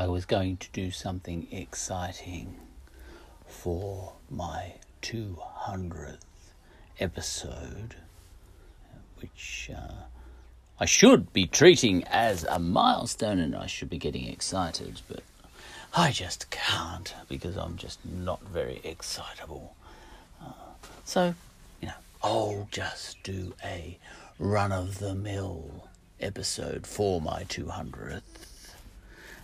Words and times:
I 0.00 0.06
was 0.06 0.24
going 0.24 0.56
to 0.56 0.68
do 0.72 0.90
something 0.90 1.46
exciting 1.52 2.56
for 3.46 4.14
my 4.30 4.76
200th 5.02 6.16
episode, 6.98 7.96
which 9.20 9.70
uh, 9.76 10.04
I 10.80 10.86
should 10.86 11.34
be 11.34 11.46
treating 11.46 12.04
as 12.04 12.44
a 12.44 12.58
milestone 12.58 13.38
and 13.38 13.54
I 13.54 13.66
should 13.66 13.90
be 13.90 13.98
getting 13.98 14.26
excited, 14.26 15.02
but 15.06 15.22
I 15.94 16.12
just 16.12 16.48
can't 16.48 17.14
because 17.28 17.58
I'm 17.58 17.76
just 17.76 17.98
not 18.02 18.40
very 18.42 18.80
excitable. 18.82 19.76
Uh, 20.42 20.52
so, 21.04 21.34
you 21.82 21.88
know, 21.88 22.00
I'll 22.22 22.68
just 22.72 23.22
do 23.22 23.52
a 23.62 23.98
run 24.38 24.72
of 24.72 24.98
the 24.98 25.14
mill 25.14 25.90
episode 26.18 26.86
for 26.86 27.20
my 27.20 27.44
200th. 27.44 28.22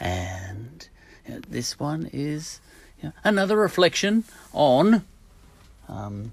And 0.00 0.88
you 1.26 1.34
know, 1.34 1.40
this 1.48 1.78
one 1.78 2.08
is 2.12 2.60
you 3.02 3.08
know, 3.08 3.12
another 3.22 3.56
reflection 3.56 4.24
on 4.52 5.04
um, 5.88 6.32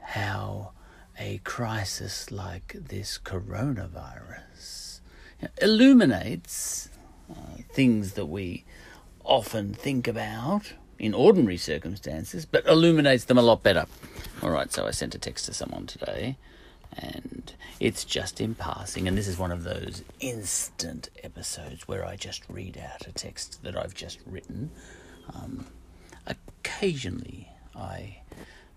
how 0.00 0.72
a 1.18 1.38
crisis 1.44 2.30
like 2.30 2.76
this 2.88 3.18
coronavirus 3.22 5.00
illuminates 5.60 6.88
uh, 7.30 7.62
things 7.72 8.12
that 8.12 8.26
we 8.26 8.64
often 9.24 9.74
think 9.74 10.06
about 10.06 10.74
in 10.98 11.14
ordinary 11.14 11.56
circumstances, 11.56 12.46
but 12.46 12.66
illuminates 12.66 13.24
them 13.24 13.38
a 13.38 13.42
lot 13.42 13.62
better. 13.62 13.86
All 14.42 14.50
right, 14.50 14.72
so 14.72 14.86
I 14.86 14.90
sent 14.90 15.14
a 15.14 15.18
text 15.18 15.46
to 15.46 15.54
someone 15.54 15.86
today, 15.86 16.36
and 16.96 17.54
it's 17.80 18.04
just 18.04 18.40
in 18.40 18.54
passing. 18.54 19.08
And 19.08 19.16
this 19.16 19.28
is 19.28 19.38
one 19.38 19.50
of 19.50 19.64
those 19.64 20.02
instant 20.20 21.10
episodes 21.22 21.88
where 21.88 22.04
I 22.04 22.16
just 22.16 22.42
read 22.48 22.78
out 22.78 23.06
a 23.06 23.12
text 23.12 23.62
that 23.62 23.76
I've 23.76 23.94
just 23.94 24.18
written. 24.26 24.70
Um, 25.34 25.66
occasionally, 26.26 27.48
I, 27.74 28.22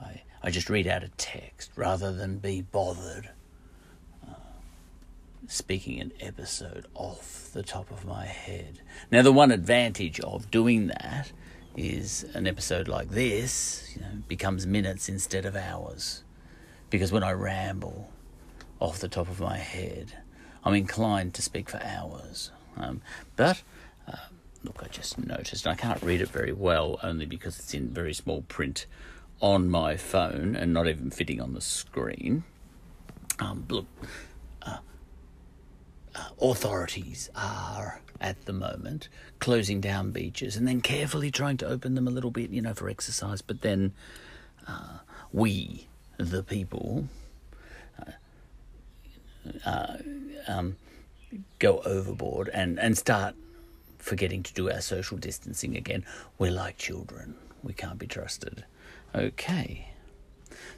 I, 0.00 0.22
I 0.42 0.50
just 0.50 0.70
read 0.70 0.86
out 0.86 1.02
a 1.02 1.08
text 1.10 1.70
rather 1.76 2.12
than 2.12 2.38
be 2.38 2.62
bothered 2.62 3.30
uh, 4.26 4.34
speaking 5.46 6.00
an 6.00 6.12
episode 6.20 6.86
off 6.94 7.50
the 7.52 7.62
top 7.62 7.90
of 7.90 8.04
my 8.04 8.24
head. 8.24 8.80
Now, 9.10 9.22
the 9.22 9.32
one 9.32 9.50
advantage 9.50 10.20
of 10.20 10.50
doing 10.50 10.88
that 10.88 11.32
is 11.76 12.24
an 12.34 12.46
episode 12.46 12.88
like 12.88 13.10
this 13.10 13.92
you 13.94 14.02
know, 14.02 14.08
becomes 14.26 14.66
minutes 14.66 15.08
instead 15.08 15.44
of 15.44 15.54
hours. 15.54 16.24
Because 16.90 17.12
when 17.12 17.22
I 17.22 17.32
ramble 17.32 18.10
off 18.80 18.98
the 18.98 19.08
top 19.08 19.28
of 19.28 19.40
my 19.40 19.58
head, 19.58 20.14
I'm 20.64 20.74
inclined 20.74 21.34
to 21.34 21.42
speak 21.42 21.68
for 21.68 21.82
hours. 21.82 22.50
Um, 22.76 23.02
but, 23.36 23.62
uh, 24.06 24.16
look, 24.62 24.82
I 24.82 24.88
just 24.88 25.18
noticed, 25.18 25.66
I 25.66 25.74
can't 25.74 26.02
read 26.02 26.20
it 26.20 26.28
very 26.28 26.52
well 26.52 26.98
only 27.02 27.26
because 27.26 27.58
it's 27.58 27.74
in 27.74 27.88
very 27.88 28.14
small 28.14 28.42
print 28.42 28.86
on 29.40 29.68
my 29.70 29.96
phone 29.96 30.56
and 30.56 30.72
not 30.72 30.88
even 30.88 31.10
fitting 31.10 31.40
on 31.40 31.54
the 31.54 31.60
screen. 31.60 32.44
Um, 33.38 33.66
look, 33.68 33.86
uh, 34.62 34.78
uh, 36.14 36.28
authorities 36.40 37.30
are 37.36 38.00
at 38.20 38.46
the 38.46 38.52
moment 38.52 39.08
closing 39.38 39.80
down 39.80 40.10
beaches 40.10 40.56
and 40.56 40.66
then 40.66 40.80
carefully 40.80 41.30
trying 41.30 41.56
to 41.58 41.66
open 41.66 41.94
them 41.94 42.08
a 42.08 42.10
little 42.10 42.32
bit, 42.32 42.50
you 42.50 42.60
know, 42.60 42.74
for 42.74 42.88
exercise. 42.88 43.42
But 43.42 43.60
then 43.60 43.92
uh, 44.66 44.98
we, 45.32 45.86
the 46.18 46.42
people, 46.42 47.08
uh, 47.98 48.12
uh, 49.64 49.96
um, 50.46 50.76
go 51.58 51.78
overboard 51.80 52.50
and, 52.52 52.78
and 52.78 52.98
start 52.98 53.34
forgetting 53.98 54.42
to 54.42 54.52
do 54.52 54.70
our 54.70 54.80
social 54.80 55.16
distancing 55.16 55.76
again. 55.76 56.04
We're 56.38 56.52
like 56.52 56.76
children, 56.76 57.36
we 57.62 57.72
can't 57.72 57.98
be 57.98 58.06
trusted. 58.06 58.64
Okay. 59.14 59.88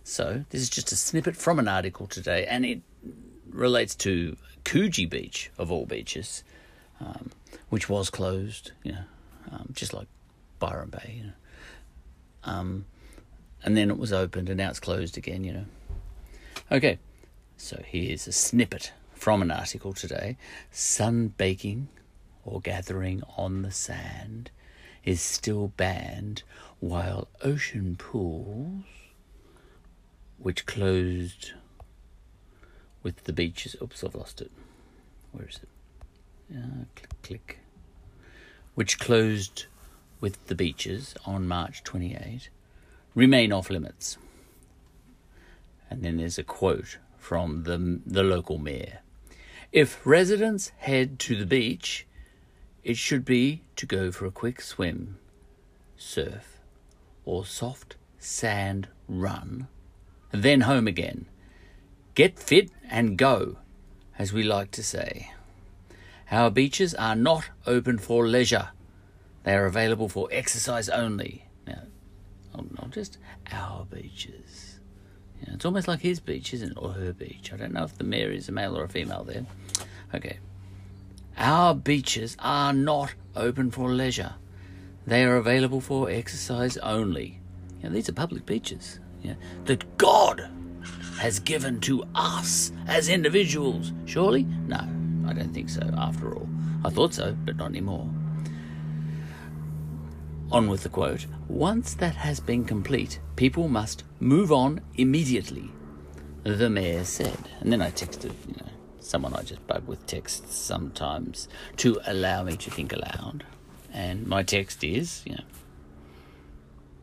So, 0.05 0.45
this 0.51 0.61
is 0.61 0.71
just 0.71 0.93
a 0.93 0.97
snippet 0.97 1.37
from 1.37 1.59
an 1.59 1.69
article 1.69 2.07
today, 2.07 2.47
and 2.47 2.65
it 2.65 2.81
relates 3.51 3.95
to 3.97 4.37
Coogee 4.65 5.09
Beach, 5.09 5.51
of 5.59 5.71
all 5.71 5.87
beaches, 5.87 6.45
um, 7.01 7.31
which 7.69 7.89
was 7.89 8.11
closed, 8.11 8.72
you 8.83 8.93
know, 8.93 9.05
um, 9.53 9.71
just 9.72 9.93
like 9.93 10.09
Byron 10.59 10.91
Bay, 10.91 11.15
you 11.17 11.25
know. 11.25 11.33
Um, 12.45 12.84
and 13.62 13.76
then 13.76 13.91
it 13.91 13.98
was 13.98 14.12
opened, 14.12 14.48
and 14.48 14.59
now 14.59 14.71
it's 14.71 14.81
closed 14.81 15.16
again, 15.19 15.44
you 15.44 15.53
know. 15.53 15.65
Okay, 16.72 16.98
so 17.56 17.82
here's 17.84 18.26
a 18.26 18.32
snippet 18.32 18.93
from 19.15 19.43
an 19.43 19.50
article 19.50 19.93
today. 19.93 20.37
Sunbaking 20.72 21.87
or 22.44 22.60
gathering 22.60 23.22
on 23.37 23.62
the 23.62 23.71
sand 23.71 24.50
is 25.04 25.21
still 25.21 25.69
banned, 25.76 26.43
while 26.78 27.28
ocean 27.43 27.97
pools, 27.97 28.84
which 30.38 30.66
closed 30.66 31.53
with 33.03 33.25
the 33.25 33.32
beaches. 33.32 33.77
Oops, 33.82 34.04
I've 34.04 34.15
lost 34.15 34.41
it. 34.41 34.50
Where 35.32 35.48
is 35.48 35.60
it? 35.62 36.56
Uh, 36.56 36.84
click, 36.94 37.22
click. 37.22 37.59
Which 38.75 38.98
closed 38.98 39.66
with 40.21 40.47
the 40.47 40.54
beaches 40.54 41.15
on 41.27 41.47
March 41.47 41.82
28, 41.84 42.48
remain 43.15 43.53
off 43.53 43.71
limits. 43.71 44.19
And 45.88 46.03
then 46.03 46.16
there's 46.16 46.38
a 46.38 46.44
quote 46.44 46.98
from 47.19 47.65
the, 47.65 48.00
the 48.06 48.22
local 48.22 48.59
mayor. 48.59 49.00
If 49.72 50.04
residents 50.04 50.72
head 50.78 51.19
to 51.21 51.37
the 51.37 51.47
beach, 51.47 52.06
it 52.82 52.97
should 52.97 53.25
be 53.25 53.62
to 53.76 53.87
go 53.87 54.10
for 54.10 54.26
a 54.26 54.31
quick 54.31 54.60
swim, 54.60 55.19
surf, 55.97 56.60
or 57.25 57.44
soft 57.44 57.97
sand 58.19 58.88
run, 59.09 59.69
then 60.32 60.62
home 60.62 60.87
again. 60.87 61.27
Get 62.15 62.38
fit 62.38 62.71
and 62.88 63.16
go, 63.16 63.59
as 64.19 64.32
we 64.32 64.42
like 64.42 64.71
to 64.72 64.82
say. 64.82 65.32
Our 66.31 66.50
beaches 66.50 66.94
are 66.94 67.16
not 67.16 67.50
open 67.66 67.98
for 67.98 68.27
leisure. 68.27 68.71
They 69.44 69.54
are 69.54 69.66
available 69.66 70.09
for 70.09 70.28
exercise 70.31 70.88
only. 70.88 71.47
Not 72.55 72.91
just 72.91 73.19
our 73.53 73.84
beaches. 73.84 74.81
Yeah, 75.43 75.55
it's 75.55 75.65
almost 75.65 75.88
like 75.88 76.00
his 76.00 76.21
beach, 76.21 76.53
isn't 76.53 76.72
it? 76.72 76.77
Or 76.77 76.93
her 76.93 77.12
beach. 77.12 77.53
I 77.53 77.56
don't 77.56 77.72
know 77.72 77.84
if 77.84 77.97
the 77.97 78.05
mayor 78.05 78.31
is 78.31 78.49
a 78.49 78.53
male 78.53 78.77
or 78.77 78.84
a 78.84 78.88
female 78.88 79.25
there. 79.25 79.47
Okay. 80.15 80.38
Our 81.37 81.75
beaches 81.75 82.37
are 82.39 82.72
not 82.72 83.15
open 83.34 83.71
for 83.71 83.91
leisure. 83.91 84.34
They 85.06 85.25
are 85.25 85.37
available 85.37 85.81
for 85.81 86.10
exercise 86.10 86.77
only. 86.78 87.41
You 87.78 87.89
know, 87.89 87.94
these 87.94 88.09
are 88.09 88.12
public 88.12 88.44
beaches 88.44 89.00
yeah, 89.22 89.34
that 89.65 89.97
God 89.97 90.50
has 91.19 91.39
given 91.39 91.81
to 91.81 92.05
us 92.15 92.72
as 92.87 93.09
individuals. 93.09 93.93
Surely? 94.06 94.44
No, 94.66 94.87
I 95.27 95.33
don't 95.33 95.55
think 95.55 95.71
so, 95.71 95.83
after 95.97 96.34
all. 96.34 96.49
I 96.84 96.91
thought 96.91 97.15
so, 97.15 97.37
but 97.44 97.56
not 97.56 97.69
anymore. 97.69 98.09
On 100.53 100.69
with 100.69 100.83
the 100.83 100.88
quote. 100.88 101.27
Once 101.49 101.94
that 101.94 102.16
has 102.16 102.41
been 102.41 102.65
complete, 102.65 103.21
people 103.37 103.69
must 103.69 104.03
move 104.19 104.50
on 104.50 104.81
immediately, 104.97 105.71
the 106.43 106.69
mayor 106.69 107.05
said. 107.05 107.38
And 107.61 107.72
then 107.72 107.81
I 107.81 107.93
texted, 107.93 108.33
you 108.49 108.56
know, 108.56 108.71
someone 108.99 109.33
I 109.34 109.43
just 109.43 109.65
bug 109.69 109.87
with 109.87 110.06
texts 110.06 110.56
sometimes 110.56 111.47
to 111.77 112.00
allow 112.05 112.43
me 112.43 112.56
to 112.56 112.71
think 112.71 112.93
aloud. 112.93 113.44
And 113.93 114.27
my 114.27 114.43
text 114.43 114.83
is, 114.83 115.22
you 115.25 115.37
know, 115.37 115.44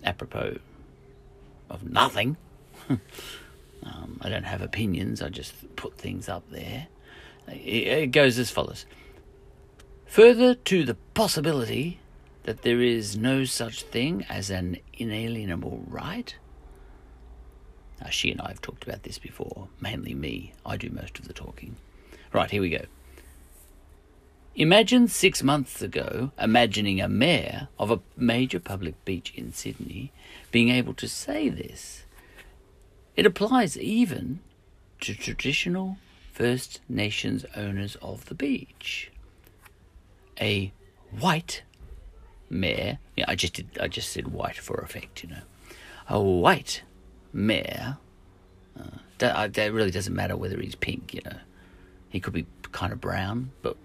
apropos 0.04 0.60
of 1.70 1.90
nothing. 1.90 2.36
um, 2.90 4.20
I 4.22 4.28
don't 4.30 4.44
have 4.44 4.62
opinions, 4.62 5.22
I 5.22 5.30
just 5.30 5.76
put 5.78 5.98
things 5.98 6.28
up 6.28 6.44
there. 6.52 6.88
It 7.48 8.12
goes 8.12 8.38
as 8.40 8.52
follows 8.52 8.86
Further 10.06 10.54
to 10.54 10.84
the 10.84 10.96
possibility 11.14 12.00
that 12.48 12.62
there 12.62 12.82
is 12.82 13.18
no 13.18 13.44
such 13.44 13.82
thing 13.82 14.26
as 14.30 14.50
an 14.50 14.78
inalienable 14.94 15.84
right. 15.86 16.34
Now, 18.00 18.10
she 18.10 18.32
and 18.32 18.40
I 18.40 18.48
have 18.48 18.62
talked 18.62 18.88
about 18.88 19.04
this 19.04 19.20
before, 19.20 19.68
mainly 19.82 20.14
me. 20.14 20.54
I 20.66 20.78
do 20.78 20.90
most 20.90 21.20
of 21.20 21.28
the 21.28 21.34
talking. 21.34 21.76
Right, 22.32 22.50
here 22.50 22.62
we 22.62 22.70
go. 22.70 22.86
Imagine 24.56 25.10
six 25.10 25.44
months 25.44 25.82
ago 25.82 26.32
imagining 26.40 27.02
a 27.02 27.10
mayor 27.10 27.68
of 27.78 27.92
a 27.92 28.00
major 28.16 28.62
public 28.62 29.04
beach 29.04 29.34
in 29.36 29.52
Sydney 29.52 30.14
being 30.50 30.70
able 30.70 30.94
to 30.94 31.08
say 31.10 31.50
this. 31.50 32.06
It 33.18 33.26
applies 33.26 33.78
even 33.78 34.40
to 35.02 35.14
traditional 35.14 35.98
First 36.32 36.80
Nations 36.88 37.44
owners 37.58 37.98
of 38.02 38.28
the 38.28 38.36
beach. 38.36 39.12
A 40.40 40.72
white 41.12 41.64
mayor. 42.50 43.00
Yeah, 43.16 43.26
I 43.28 43.36
just 43.36 43.54
did. 43.54 43.78
I 43.80 43.88
just 43.88 44.12
said 44.12 44.30
white 44.30 44.58
for 44.58 44.78
effect, 44.78 45.24
you 45.24 45.30
know. 45.30 45.42
A 46.10 46.20
white 46.20 46.84
mayor. 47.34 47.98
Uh, 48.80 49.00
that, 49.18 49.36
uh, 49.36 49.48
that 49.48 49.74
really 49.74 49.92
doesn't 49.92 50.16
matter 50.16 50.38
whether 50.38 50.60
he's 50.60 50.76
pink, 50.76 51.14
you 51.14 51.22
know. 51.26 51.38
He 52.10 52.20
could 52.20 52.34
be 52.34 52.46
kind 52.72 52.94
of 52.94 53.02
brown, 53.02 53.52
but 53.62 53.76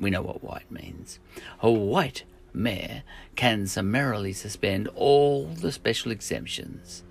we 0.00 0.10
know 0.10 0.22
what 0.22 0.44
white 0.44 0.70
means. 0.70 1.18
A 1.60 1.70
white 1.70 2.24
mayor 2.52 3.02
can 3.36 3.66
summarily 3.66 4.32
suspend 4.32 4.88
all 4.94 5.46
the 5.46 5.72
special 5.72 6.12
exemptions 6.12 7.02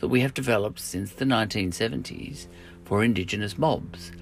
that 0.00 0.08
we 0.08 0.20
have 0.20 0.34
developed 0.34 0.80
since 0.80 1.12
the 1.12 1.24
1970s 1.24 2.46
for 2.84 3.02
Indigenous 3.04 3.56
mobs. 3.56 4.12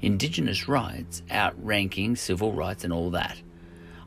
Indigenous 0.00 0.68
rights 0.68 1.22
outranking 1.30 2.16
civil 2.16 2.52
rights 2.52 2.84
and 2.84 2.92
all 2.92 3.10
that. 3.10 3.40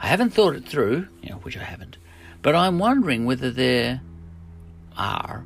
I 0.02 0.08
haven't 0.08 0.32
thought 0.32 0.56
it 0.56 0.68
through, 0.68 1.08
you 1.22 1.30
know, 1.30 1.36
which 1.38 1.56
I 1.56 1.64
haven't, 1.64 1.98
but 2.42 2.56
I'm 2.56 2.80
wondering 2.80 3.26
whether 3.26 3.52
there 3.52 4.02
are 4.98 5.46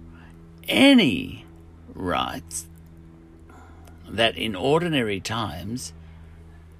any 0.69 1.45
rights 1.93 2.67
that 4.07 4.37
in 4.37 4.55
ordinary 4.55 5.19
times 5.19 5.91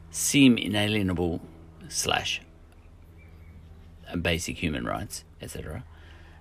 seem 0.09 0.57
inalienable 0.57 1.41
slash 1.89 2.41
basic 4.21 4.57
human 4.57 4.85
rights, 4.85 5.25
etc., 5.41 5.83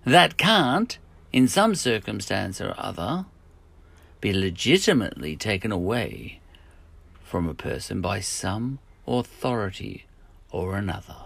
that 0.04 0.36
can't, 0.36 0.98
in 1.32 1.48
some 1.48 1.74
circumstance 1.74 2.60
or 2.60 2.74
other, 2.78 3.26
be 4.20 4.32
legitimately 4.32 5.34
taken 5.34 5.72
away 5.72 6.40
from 7.24 7.48
a 7.48 7.54
person 7.54 8.00
by 8.00 8.20
some 8.20 8.78
authority 9.08 10.06
or 10.54 10.76
another. 10.76 11.16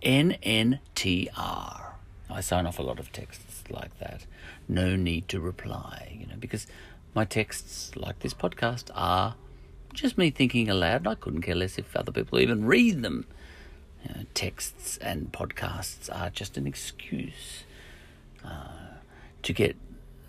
NNTR. 0.00 1.82
I 2.30 2.40
sign 2.40 2.64
off 2.64 2.78
a 2.78 2.82
lot 2.82 3.00
of 3.00 3.10
texts 3.10 3.64
like 3.68 3.98
that. 3.98 4.26
No 4.68 4.94
need 4.94 5.26
to 5.28 5.40
reply, 5.40 6.16
you 6.20 6.28
know, 6.28 6.36
because 6.38 6.68
my 7.16 7.24
texts, 7.24 7.96
like 7.96 8.20
this 8.20 8.32
podcast, 8.32 8.90
are 8.94 9.34
just 9.92 10.16
me 10.16 10.30
thinking 10.30 10.70
aloud, 10.70 11.08
I 11.08 11.16
couldn't 11.16 11.42
care 11.42 11.56
less 11.56 11.78
if 11.78 11.96
other 11.96 12.12
people 12.12 12.38
even 12.38 12.64
read 12.64 13.02
them. 13.02 13.26
You 14.04 14.14
know, 14.14 14.20
texts 14.34 14.98
and 14.98 15.32
podcasts 15.32 16.08
are 16.14 16.30
just 16.30 16.56
an 16.56 16.68
excuse 16.68 17.64
uh, 18.44 19.00
to 19.42 19.52
get 19.52 19.74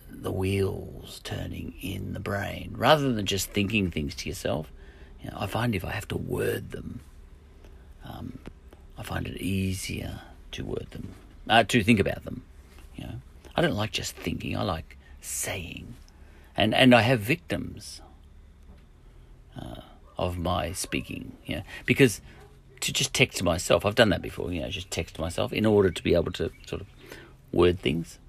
the 0.10 0.32
wheels 0.32 1.22
turning 1.24 1.76
in 1.80 2.14
the 2.14 2.20
brain 2.20 2.74
rather 2.76 3.14
than 3.14 3.28
just 3.28 3.52
thinking 3.52 3.92
things 3.92 4.16
to 4.16 4.30
yourself. 4.30 4.72
You 5.22 5.30
know, 5.30 5.38
I 5.40 5.46
find 5.46 5.76
if 5.76 5.86
I 5.86 5.92
have 5.92 6.08
to 6.08 6.18
word 6.18 6.72
them, 6.72 7.02
um, 8.06 8.40
I 8.98 9.04
find 9.04 9.28
it 9.28 9.38
easier 9.38 10.22
to 10.52 10.64
word 10.64 10.88
them, 10.92 11.10
uh, 11.50 11.64
to 11.64 11.84
think 11.84 12.00
about 12.00 12.24
them. 12.26 12.44
You 12.96 13.06
know, 13.06 13.16
I 13.56 13.62
don't 13.62 13.76
like 13.76 13.92
just 13.92 14.16
thinking. 14.16 14.58
I 14.58 14.64
like 14.64 14.98
saying, 15.22 15.96
and 16.56 16.74
and 16.74 16.94
I 16.96 17.02
have 17.02 17.20
victims 17.20 18.02
uh, 19.60 19.82
of 20.18 20.38
my 20.38 20.72
speaking. 20.72 21.34
You 21.46 21.58
know, 21.58 21.64
because 21.86 22.22
to 22.82 22.94
just 22.94 23.14
text 23.14 23.44
myself, 23.44 23.86
I've 23.86 23.96
done 23.96 24.10
that 24.10 24.22
before. 24.22 24.52
You 24.52 24.62
know, 24.62 24.70
just 24.70 24.92
text 24.92 25.20
myself 25.20 25.54
in 25.54 25.66
order 25.66 25.90
to 25.90 26.04
be 26.04 26.16
able 26.16 26.32
to 26.34 26.52
sort 26.66 26.82
of 26.82 26.88
word 27.52 27.80
things. 27.80 28.20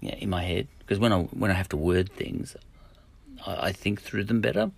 Yeah, 0.00 0.14
in 0.16 0.28
my 0.28 0.42
head 0.44 0.68
because 0.86 0.98
when 0.98 1.12
I 1.12 1.22
when 1.22 1.50
I 1.50 1.54
have 1.54 1.68
to 1.70 1.76
word 1.76 2.12
things, 2.12 2.56
I, 3.44 3.68
I 3.68 3.72
think 3.72 4.00
through 4.00 4.24
them 4.24 4.40
better. 4.40 4.70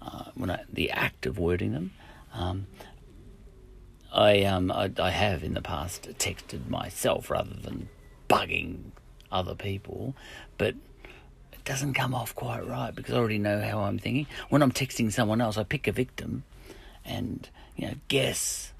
Uh, 0.00 0.24
when 0.34 0.50
I 0.50 0.64
the 0.72 0.90
act 0.90 1.26
of 1.26 1.38
wording 1.38 1.72
them, 1.72 1.92
um, 2.34 2.66
I 4.14 4.44
um 4.44 4.70
I, 4.70 4.90
I 4.98 5.10
have 5.10 5.42
in 5.42 5.54
the 5.54 5.60
past 5.60 6.08
texted 6.18 6.68
myself 6.68 7.30
rather 7.30 7.54
than 7.54 7.88
bugging 8.28 8.92
other 9.30 9.54
people, 9.56 10.14
but 10.56 10.76
it 11.52 11.64
doesn't 11.64 11.94
come 11.94 12.14
off 12.14 12.34
quite 12.34 12.66
right 12.66 12.94
because 12.94 13.12
I 13.14 13.18
already 13.18 13.38
know 13.38 13.60
how 13.60 13.80
I'm 13.80 13.98
thinking. 13.98 14.28
When 14.48 14.62
I'm 14.62 14.72
texting 14.72 15.12
someone 15.12 15.40
else, 15.40 15.58
I 15.58 15.64
pick 15.64 15.88
a 15.88 15.92
victim, 15.92 16.44
and 17.04 17.48
you 17.76 17.88
know 17.88 17.94
guess 18.08 18.72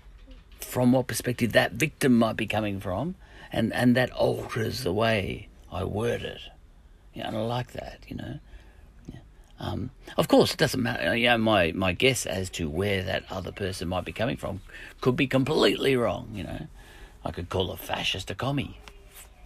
from 0.61 0.93
what 0.93 1.09
perspective 1.09 1.53
that 1.53 1.73
victim 1.73 2.17
might 2.17 2.37
be 2.37 2.47
coming 2.47 2.79
from, 2.79 3.17
and 3.53 3.73
and 3.73 3.97
that 3.97 4.13
alters 4.13 4.85
the 4.85 4.93
way 4.93 5.49
I 5.73 5.83
word 5.83 6.23
it. 6.23 6.41
Yeah, 7.13 7.29
and 7.29 7.37
I 7.37 7.41
like 7.43 7.73
that, 7.73 8.01
you 8.09 8.17
know. 8.17 8.39
Um, 9.59 9.91
of 10.17 10.29
course, 10.29 10.53
it 10.53 10.59
doesn't 10.59 10.83
matter. 10.83 11.17
You 11.17 11.29
know, 11.29 11.39
my, 11.39 11.73
my 11.73 11.93
guess 11.93 12.27
as 12.27 12.51
to 12.51 12.69
where 12.69 13.03
that 13.03 13.25
other 13.31 13.53
person 13.53 13.89
might 13.89 14.05
be 14.05 14.13
coming 14.13 14.37
from 14.37 14.61
could 15.01 15.17
be 15.17 15.27
completely 15.27 15.97
wrong. 15.97 16.31
You 16.35 16.45
know, 16.45 16.67
I 17.25 17.31
could 17.31 17.49
call 17.49 17.71
a 17.71 17.77
fascist 17.77 18.31
a 18.31 18.35
commie, 18.35 18.79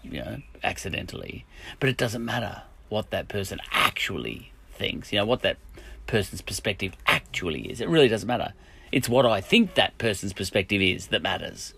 you 0.03 0.21
know, 0.21 0.39
accidentally, 0.65 1.45
but 1.79 1.89
it 1.89 1.97
doesn't 1.97 2.25
matter 2.25 2.63
what 2.89 3.11
that 3.11 3.29
person 3.29 3.61
actually 3.71 4.53
thinks. 4.73 5.13
You 5.13 5.19
know, 5.19 5.27
what 5.27 5.43
that 5.43 5.59
person's 6.07 6.41
perspective 6.41 6.97
actually 7.07 7.71
is. 7.71 7.81
It 7.81 7.89
really 7.89 8.09
doesn't 8.09 8.27
matter. 8.27 8.55
It's 8.91 9.09
what 9.09 9.27
I 9.27 9.41
think 9.41 9.75
that 9.75 9.99
person's 9.99 10.33
perspective 10.33 10.81
is 10.81 11.09
that 11.09 11.23
matters. 11.23 11.75